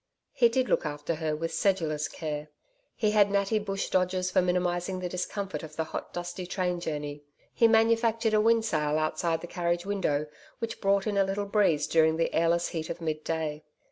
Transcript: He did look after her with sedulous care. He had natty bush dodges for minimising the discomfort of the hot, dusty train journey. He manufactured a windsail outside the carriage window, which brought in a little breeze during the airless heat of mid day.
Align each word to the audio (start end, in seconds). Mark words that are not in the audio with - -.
He 0.33 0.49
did 0.49 0.67
look 0.67 0.83
after 0.83 1.13
her 1.13 1.35
with 1.35 1.53
sedulous 1.53 2.07
care. 2.07 2.47
He 2.95 3.11
had 3.11 3.29
natty 3.29 3.59
bush 3.59 3.91
dodges 3.91 4.31
for 4.31 4.41
minimising 4.41 4.99
the 4.99 5.07
discomfort 5.07 5.61
of 5.61 5.75
the 5.75 5.83
hot, 5.83 6.11
dusty 6.11 6.47
train 6.47 6.79
journey. 6.79 7.21
He 7.53 7.67
manufactured 7.67 8.33
a 8.33 8.41
windsail 8.41 8.97
outside 8.97 9.41
the 9.41 9.45
carriage 9.45 9.85
window, 9.85 10.25
which 10.57 10.81
brought 10.81 11.05
in 11.05 11.17
a 11.17 11.23
little 11.23 11.45
breeze 11.45 11.85
during 11.85 12.17
the 12.17 12.33
airless 12.33 12.69
heat 12.69 12.89
of 12.89 12.99
mid 12.99 13.23
day. 13.23 13.63